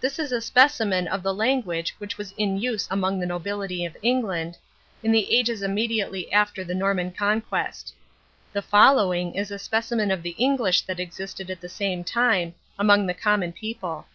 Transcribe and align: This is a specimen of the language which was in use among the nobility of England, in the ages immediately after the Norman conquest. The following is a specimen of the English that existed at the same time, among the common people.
This 0.00 0.18
is 0.18 0.32
a 0.32 0.40
specimen 0.40 1.06
of 1.08 1.22
the 1.22 1.34
language 1.34 1.90
which 1.98 2.16
was 2.16 2.32
in 2.38 2.56
use 2.56 2.88
among 2.90 3.20
the 3.20 3.26
nobility 3.26 3.84
of 3.84 3.94
England, 4.00 4.56
in 5.02 5.12
the 5.12 5.30
ages 5.30 5.60
immediately 5.62 6.32
after 6.32 6.64
the 6.64 6.74
Norman 6.74 7.12
conquest. 7.12 7.92
The 8.54 8.62
following 8.62 9.34
is 9.34 9.50
a 9.50 9.58
specimen 9.58 10.10
of 10.10 10.22
the 10.22 10.34
English 10.38 10.80
that 10.86 11.00
existed 11.00 11.50
at 11.50 11.60
the 11.60 11.68
same 11.68 12.02
time, 12.02 12.54
among 12.78 13.04
the 13.06 13.12
common 13.12 13.52
people. 13.52 14.06